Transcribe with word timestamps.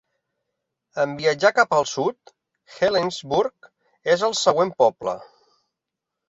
En 1.01 1.11
viatjar 1.19 1.51
cap 1.57 1.75
al 1.79 1.85
sud, 1.91 2.31
Helensburgh 2.77 3.69
és 4.15 4.25
el 4.29 4.35
següent 4.41 4.73
poble. 4.81 5.15